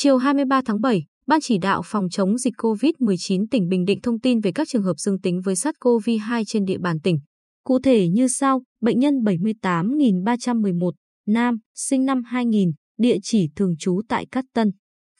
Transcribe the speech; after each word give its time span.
Chiều 0.00 0.16
23 0.16 0.62
tháng 0.64 0.80
7, 0.80 1.04
Ban 1.26 1.40
chỉ 1.40 1.58
đạo 1.58 1.82
phòng 1.84 2.08
chống 2.10 2.38
dịch 2.38 2.54
COVID-19 2.58 3.46
tỉnh 3.50 3.68
Bình 3.68 3.84
Định 3.84 4.00
thông 4.02 4.20
tin 4.20 4.40
về 4.40 4.52
các 4.54 4.68
trường 4.68 4.82
hợp 4.82 4.98
dương 4.98 5.20
tính 5.20 5.40
với 5.44 5.54
SARS-CoV-2 5.54 6.44
trên 6.46 6.64
địa 6.64 6.78
bàn 6.78 7.00
tỉnh. 7.00 7.18
Cụ 7.64 7.78
thể 7.78 8.08
như 8.08 8.28
sau, 8.28 8.62
bệnh 8.80 8.98
nhân 8.98 9.14
78.311, 9.14 10.90
nam, 11.26 11.58
sinh 11.74 12.04
năm 12.04 12.22
2000, 12.26 12.72
địa 12.98 13.16
chỉ 13.22 13.48
thường 13.56 13.74
trú 13.78 14.00
tại 14.08 14.26
Cát 14.30 14.44
Tân, 14.54 14.70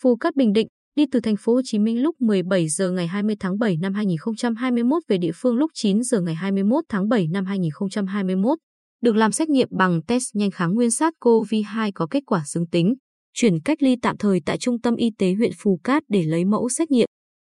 Phú 0.00 0.16
Cát 0.16 0.36
Bình 0.36 0.52
Định, 0.52 0.68
đi 0.96 1.06
từ 1.12 1.20
thành 1.20 1.36
phố 1.36 1.54
Hồ 1.54 1.60
Chí 1.64 1.78
Minh 1.78 2.02
lúc 2.02 2.16
17 2.20 2.68
giờ 2.68 2.90
ngày 2.90 3.06
20 3.06 3.36
tháng 3.40 3.58
7 3.58 3.76
năm 3.76 3.94
2021 3.94 5.02
về 5.08 5.18
địa 5.18 5.32
phương 5.34 5.56
lúc 5.56 5.70
9 5.74 6.02
giờ 6.02 6.20
ngày 6.20 6.34
21 6.34 6.84
tháng 6.88 7.08
7 7.08 7.28
năm 7.28 7.44
2021, 7.44 8.58
được 9.02 9.16
làm 9.16 9.32
xét 9.32 9.48
nghiệm 9.48 9.68
bằng 9.70 10.02
test 10.02 10.24
nhanh 10.34 10.50
kháng 10.50 10.74
nguyên 10.74 10.88
SARS-CoV-2 10.88 11.90
có 11.94 12.06
kết 12.10 12.22
quả 12.26 12.42
dương 12.46 12.66
tính, 12.66 12.94
chuyển 13.38 13.60
cách 13.60 13.82
ly 13.82 13.96
tạm 14.02 14.16
thời 14.16 14.40
tại 14.46 14.58
Trung 14.58 14.80
tâm 14.80 14.96
Y 14.96 15.10
tế 15.18 15.34
huyện 15.34 15.50
Phù 15.58 15.80
Cát 15.84 16.02
để 16.08 16.22
lấy 16.22 16.44
mẫu 16.44 16.68
xét 16.68 16.90
nghiệm. 16.90 17.06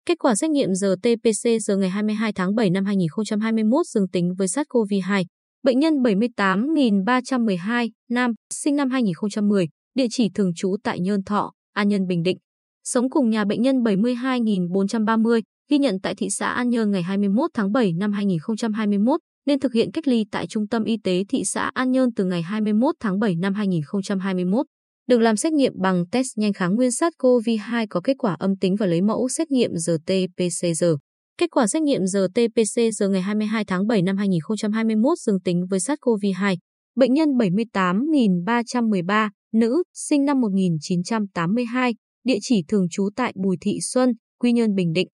Kết 0.06 0.18
quả 0.18 0.34
xét 0.34 0.50
nghiệm 0.50 0.70
RT-PCR 0.70 1.59
giờ 1.59 1.76
ngày 1.76 1.90
22 1.90 2.32
tháng 2.32 2.54
7 2.54 2.70
năm 2.70 2.84
2021 2.84 3.86
dương 3.86 4.09
tính 4.09 4.34
với 4.38 4.46
SARS-CoV-2. 4.46 5.24
Bệnh 5.62 5.78
nhân 5.78 5.95
78.312, 5.95 7.90
nam, 8.10 8.32
sinh 8.54 8.76
năm 8.76 8.90
2010, 8.90 9.66
địa 9.95 10.06
chỉ 10.10 10.30
thường 10.34 10.54
trú 10.56 10.76
tại 10.82 11.00
Nhơn 11.00 11.24
Thọ, 11.24 11.52
An 11.72 11.88
Nhân 11.88 12.06
Bình 12.06 12.23
Định. 12.23 12.38
Sống 12.84 13.10
cùng 13.10 13.30
nhà 13.30 13.45
bệnh 13.45 13.62
nhân 13.62 13.76
72.430, 13.76 15.40
ghi 15.70 15.78
nhận 15.78 16.00
tại 16.02 16.14
thị 16.14 16.26
xã 16.30 16.48
An 16.48 16.68
Nhơn 16.68 16.90
ngày 16.90 17.02
21 17.02 17.50
tháng 17.54 17.73
7 17.73 17.92
năm 17.92 18.12
2021, 18.12 19.20
nên 19.46 19.60
thực 19.60 19.73
hiện 19.73 19.90
cách 19.92 20.09
ly 20.09 20.24
tại 20.30 20.46
Trung 20.46 20.68
tâm 20.68 20.84
Y 20.84 20.96
tế 21.04 21.24
thị 21.29 21.45
xã 21.45 21.70
An 21.74 21.90
Nhơn 21.90 22.14
từ 22.16 22.24
ngày 22.24 22.42
21 22.42 22.95
tháng 23.01 23.18
7 23.18 23.37
năm 23.37 23.54
2021. 23.54 24.66
Được 25.09 25.21
làm 25.21 25.37
xét 25.37 25.52
nghiệm 25.52 25.73
bằng 25.76 26.04
test 26.12 26.26
nhanh 26.37 26.52
kháng 26.52 26.74
nguyên 26.74 26.90
SARS-CoV-2 26.90 27.87
có 27.90 28.01
kết 28.04 28.15
quả 28.18 28.37
âm 28.38 28.57
tính 28.57 28.76
và 28.79 28.87
lấy 28.87 29.02
mẫu 29.02 29.29
xét 29.29 29.51
nghiệm 29.51 29.71
RT-PCR. 29.73 30.96
Kết 31.38 31.51
quả 31.51 31.66
xét 31.66 31.82
nghiệm 31.82 32.02
RT-PCR 32.02 33.10
ngày 33.10 33.23
22 33.23 33.65
tháng 33.65 33.87
7 33.87 34.02
năm 34.02 34.16
2021 34.16 35.18
dương 35.18 35.40
tính 35.40 35.66
với 35.71 35.79
SARS-CoV-2. 35.79 36.57
Bệnh 36.96 37.13
nhân 37.13 37.29
78.313, 37.29 39.30
nữ, 39.52 39.82
sinh 39.95 40.24
năm 40.24 40.40
1982, 40.40 41.95
địa 42.24 42.38
chỉ 42.41 42.63
thường 42.68 42.87
trú 42.91 43.09
tại 43.16 43.32
Bùi 43.45 43.57
Thị 43.60 43.79
Xuân, 43.82 44.13
Quy 44.41 44.52
Nhơn, 44.52 44.74
Bình 44.74 44.93
Định. 44.93 45.09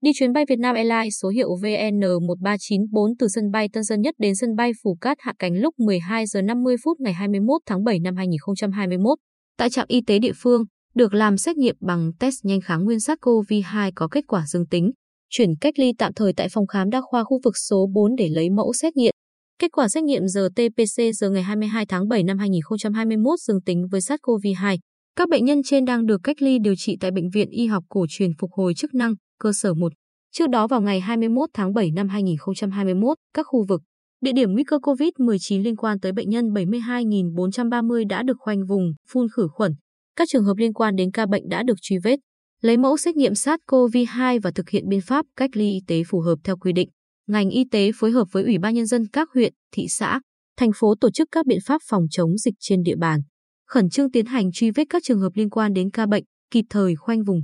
Đi 0.00 0.10
chuyến 0.14 0.32
bay 0.32 0.44
Vietnam 0.48 0.74
Airlines 0.74 1.14
số 1.22 1.28
hiệu 1.28 1.48
VN1394 1.62 3.14
từ 3.18 3.28
sân 3.28 3.50
bay 3.50 3.68
Tân 3.72 3.84
Sơn 3.84 4.00
Nhất 4.00 4.14
đến 4.18 4.34
sân 4.34 4.56
bay 4.56 4.72
Phú 4.82 4.96
Cát 5.00 5.16
hạ 5.20 5.32
cánh 5.38 5.54
lúc 5.54 5.74
12 5.78 6.26
giờ 6.26 6.42
50 6.42 6.76
phút 6.84 7.00
ngày 7.00 7.12
21 7.12 7.62
tháng 7.66 7.84
7 7.84 8.00
năm 8.00 8.16
2021. 8.16 9.18
Tại 9.58 9.70
trạm 9.70 9.86
y 9.88 10.00
tế 10.06 10.18
địa 10.18 10.32
phương, 10.36 10.62
được 10.94 11.14
làm 11.14 11.36
xét 11.36 11.56
nghiệm 11.56 11.76
bằng 11.80 12.12
test 12.20 12.34
nhanh 12.42 12.60
kháng 12.60 12.84
nguyên 12.84 12.98
SARS-CoV-2 12.98 13.92
có 13.94 14.08
kết 14.08 14.24
quả 14.26 14.46
dương 14.46 14.66
tính, 14.66 14.90
chuyển 15.30 15.56
cách 15.60 15.78
ly 15.78 15.92
tạm 15.98 16.12
thời 16.12 16.32
tại 16.32 16.48
phòng 16.52 16.66
khám 16.66 16.90
đa 16.90 17.00
khoa 17.00 17.24
khu 17.24 17.40
vực 17.44 17.54
số 17.68 17.86
4 17.94 18.16
để 18.16 18.28
lấy 18.28 18.50
mẫu 18.50 18.72
xét 18.72 18.96
nghiệm. 18.96 19.12
Kết 19.58 19.72
quả 19.72 19.88
xét 19.88 20.04
nghiệm 20.04 20.22
RT-PCR 20.22 21.32
ngày 21.32 21.42
22 21.42 21.86
tháng 21.86 22.08
7 22.08 22.22
năm 22.22 22.38
2021 22.38 23.40
dương 23.40 23.62
tính 23.62 23.86
với 23.90 24.00
SARS-CoV-2. 24.00 24.78
Các 25.16 25.28
bệnh 25.28 25.44
nhân 25.44 25.62
trên 25.64 25.84
đang 25.84 26.06
được 26.06 26.20
cách 26.24 26.42
ly 26.42 26.58
điều 26.58 26.74
trị 26.76 26.96
tại 27.00 27.10
Bệnh 27.10 27.30
viện 27.30 27.48
Y 27.50 27.66
học 27.66 27.84
cổ 27.88 28.06
truyền 28.08 28.30
phục 28.40 28.50
hồi 28.52 28.74
chức 28.74 28.94
năng, 28.94 29.14
cơ 29.40 29.52
sở 29.52 29.74
1. 29.74 29.92
Trước 30.32 30.48
đó 30.48 30.66
vào 30.66 30.80
ngày 30.80 31.00
21 31.00 31.50
tháng 31.54 31.74
7 31.74 31.90
năm 31.90 32.08
2021, 32.08 33.18
các 33.34 33.46
khu 33.48 33.64
vực, 33.68 33.82
địa 34.20 34.32
điểm 34.32 34.52
nguy 34.52 34.64
cơ 34.64 34.78
COVID-19 34.78 35.62
liên 35.62 35.76
quan 35.76 36.00
tới 36.00 36.12
bệnh 36.12 36.30
nhân 36.30 36.52
72.430 36.52 38.06
đã 38.08 38.22
được 38.22 38.36
khoanh 38.38 38.66
vùng, 38.66 38.92
phun 39.08 39.26
khử 39.36 39.48
khuẩn. 39.52 39.72
Các 40.16 40.28
trường 40.30 40.44
hợp 40.44 40.56
liên 40.56 40.72
quan 40.72 40.96
đến 40.96 41.10
ca 41.10 41.26
bệnh 41.26 41.48
đã 41.48 41.62
được 41.62 41.76
truy 41.82 41.98
vết, 41.98 42.18
lấy 42.60 42.76
mẫu 42.76 42.96
xét 42.96 43.16
nghiệm 43.16 43.32
SARS-CoV-2 43.32 44.40
và 44.42 44.50
thực 44.50 44.68
hiện 44.68 44.88
biện 44.88 45.00
pháp 45.00 45.26
cách 45.36 45.50
ly 45.54 45.70
y 45.70 45.80
tế 45.86 46.02
phù 46.08 46.20
hợp 46.20 46.36
theo 46.44 46.56
quy 46.56 46.72
định. 46.72 46.88
Ngành 47.26 47.50
y 47.50 47.64
tế 47.70 47.90
phối 47.94 48.10
hợp 48.10 48.28
với 48.32 48.44
Ủy 48.44 48.58
ban 48.58 48.74
Nhân 48.74 48.86
dân 48.86 49.06
các 49.12 49.28
huyện, 49.34 49.52
thị 49.72 49.86
xã, 49.88 50.20
thành 50.56 50.70
phố 50.74 50.94
tổ 51.00 51.10
chức 51.10 51.28
các 51.32 51.46
biện 51.46 51.58
pháp 51.66 51.80
phòng 51.88 52.02
chống 52.10 52.38
dịch 52.38 52.54
trên 52.60 52.82
địa 52.82 52.96
bàn. 52.96 53.20
Khẩn 53.66 53.90
trương 53.90 54.10
tiến 54.10 54.26
hành 54.26 54.52
truy 54.52 54.70
vết 54.70 54.84
các 54.90 55.02
trường 55.04 55.20
hợp 55.20 55.32
liên 55.34 55.50
quan 55.50 55.72
đến 55.72 55.90
ca 55.90 56.06
bệnh, 56.06 56.24
kịp 56.50 56.64
thời 56.70 56.96
khoanh 56.96 57.24
vùng, 57.24 57.40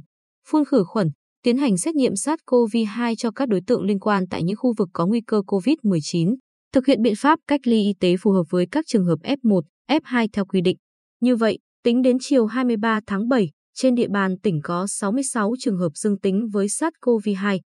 phun 0.48 0.64
khử 0.64 0.84
khuẩn, 0.84 1.10
tiến 1.42 1.56
hành 1.56 1.76
xét 1.76 1.94
nghiệm 1.94 2.12
SARS-CoV-2 2.12 3.14
cho 3.18 3.30
các 3.30 3.48
đối 3.48 3.60
tượng 3.66 3.82
liên 3.82 4.00
quan 4.00 4.24
tại 4.30 4.42
những 4.42 4.56
khu 4.56 4.74
vực 4.78 4.88
có 4.92 5.06
nguy 5.06 5.20
cơ 5.20 5.42
COVID-19, 5.46 6.34
thực 6.74 6.86
hiện 6.86 7.02
biện 7.02 7.14
pháp 7.16 7.38
cách 7.48 7.60
ly 7.64 7.82
y 7.82 7.94
tế 8.00 8.16
phù 8.20 8.30
hợp 8.30 8.42
với 8.50 8.66
các 8.70 8.84
trường 8.88 9.04
hợp 9.04 9.18
F1, 9.22 9.60
F2 9.90 10.28
theo 10.32 10.44
quy 10.44 10.60
định. 10.60 10.76
Như 11.20 11.36
vậy, 11.36 11.58
tính 11.84 12.02
đến 12.02 12.16
chiều 12.20 12.46
23 12.46 13.00
tháng 13.06 13.28
7, 13.28 13.50
trên 13.74 13.94
địa 13.94 14.08
bàn 14.08 14.38
tỉnh 14.42 14.60
có 14.62 14.86
66 14.86 15.52
trường 15.58 15.78
hợp 15.78 15.88
dương 15.94 16.18
tính 16.18 16.48
với 16.52 16.66
SARS-CoV-2, 16.66 17.58